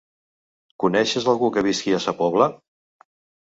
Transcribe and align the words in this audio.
Coneixes 0.83 1.29
algú 1.35 1.51
que 1.59 1.65
visqui 1.69 1.95
a 1.99 2.03
Sa 2.09 2.17
Pobla? 2.25 2.51